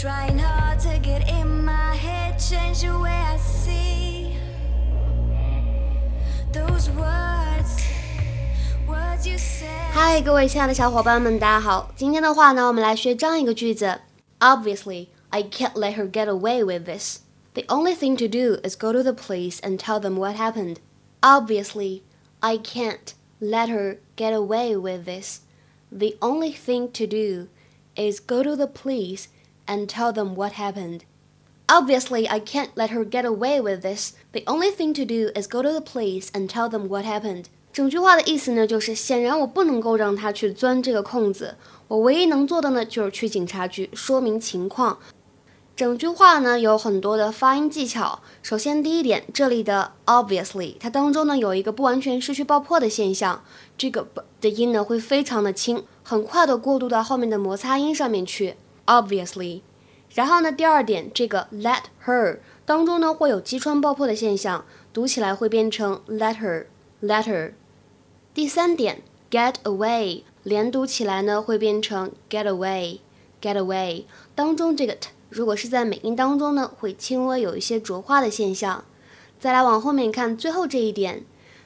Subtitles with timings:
[0.00, 4.36] Trying hard to get in my head, change the way I see.
[6.52, 7.82] Those words,
[8.86, 9.90] words you said.
[9.92, 11.90] 嗨，各位亲爱的小伙伴们，大家好！
[11.96, 14.02] 今天的话呢，我们来学这样一个句子：
[14.38, 17.18] Obviously, I can't let her get away with this.
[17.54, 20.76] The only thing to do is go to the police and tell them what happened.
[21.22, 22.02] Obviously,
[22.38, 25.40] I can't let her get away with this.
[25.90, 27.48] The only thing to do
[27.96, 29.28] is go to the police
[29.66, 31.04] and tell them what happened.
[31.68, 34.14] Obviously, I can't let her get away with this.
[34.32, 37.44] The only thing to do is go to the police and tell them what happened.
[37.72, 44.98] 整句话的意思呢，就是显然我不能够让她去钻这个空子，我唯一能做的呢，就是去警察局说明情况。
[45.83, 48.21] 整句话呢有很多的发音技巧。
[48.41, 53.43] 首先，第一点，这里的 obviously 它当中呢有一个不完全失去爆破的现象，
[53.77, 54.07] 这个
[54.39, 58.55] 的音呢会非常的轻，很快的过渡到后面的摩擦音上面去。
[58.85, 59.59] obviously，
[60.13, 67.51] 然后呢，第二点，这个 let her 当中呢会有击穿爆破的现象，读起来会变成 let her，let her。
[68.33, 72.99] 第三点，get away 连读起来呢会变成 get away
[73.42, 75.10] away，get away，当中这个 t。
[75.30, 78.84] 如果是在美音当中呢，会轻微有一些浊化的现象。
[79.38, 81.24] 再来往后面看最后这一点，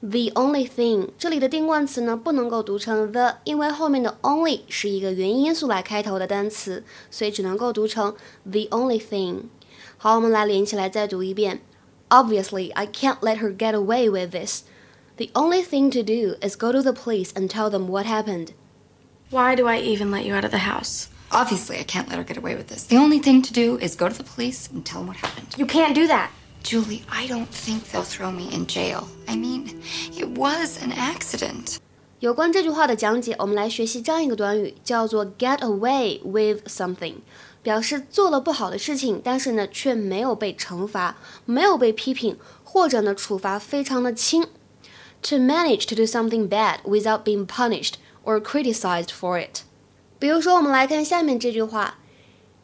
[0.00, 8.14] the only thing 这里的定冠词呢不能够读成 the，因为后面的 only 是一个元音因素来开头的单词，所以只能够读成
[8.44, 9.44] the only thing。
[9.96, 11.60] 好，我们来连起来再读一遍。
[12.10, 14.64] Obviously, I can't let her get away with this.
[15.16, 18.48] The only thing to do is go to the police and tell them what happened.
[19.30, 21.06] Why do I even let you out of the house?
[21.30, 22.84] Obviously, I can't let her get away with this.
[22.84, 25.56] The only thing to do is go to the police and tell them what happened.
[25.56, 26.30] You can't do that.
[26.62, 29.08] Julie, I don't think they'll throw me in jail.
[29.26, 29.82] I mean,
[30.16, 31.78] it was an accident.
[32.20, 37.16] 有关这句话的讲解，我们来学习这样一个短语，叫做 get away with something，
[37.62, 44.46] 表示做了不好的事情，但是呢却没有被惩罚，没有被批评，或者呢处罚非常的轻。
[45.24, 47.94] To manage to do something bad without being punished
[48.24, 49.62] or criticized for it。
[50.18, 51.94] 比如说，我们来看下面这句话：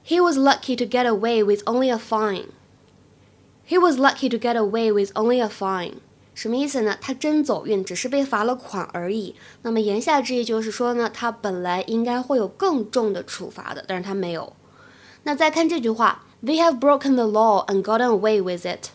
[0.06, 2.46] He was lucky to get away with only a fine.
[3.68, 5.94] He was lucky to get away with only a fine.
[6.34, 6.96] 什么意思呢？
[7.00, 9.34] 他真走运，只是被罚了款而已。
[9.62, 14.54] 那么言下之意就是说呢，他本来应该会有更重的处罚的，但是他没有。
[15.24, 18.88] 那再看这句话：They have broken the law and gotten away with it.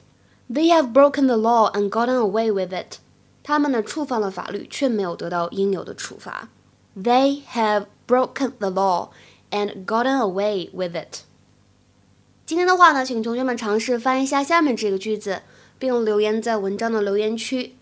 [0.49, 2.97] They have broken the law and gotten away with it.
[3.43, 6.49] 他们呢触犯了法律，却没有得到应有的处罚。
[6.97, 9.09] They have broken the law
[9.51, 11.19] and gotten away with it。
[12.45, 15.41] 今天的话呢，请同学们尝试翻译一下下面这个句子，
[15.79, 17.75] 并留言在文章的留言区。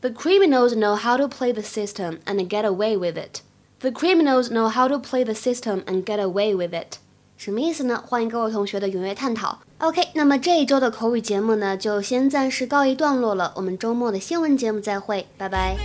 [0.00, 3.40] The criminals know how to play the system and get away with it.
[3.80, 6.98] The criminals know how to play the system and get away with it.
[7.36, 8.02] 什么意思呢？
[8.04, 9.60] 欢迎各位同学的踊跃探讨。
[9.78, 13.52] OK，那么这一周的口语节目呢，就先暂时告一段落了。
[13.54, 15.76] 我们周末的新闻节目再会，拜拜。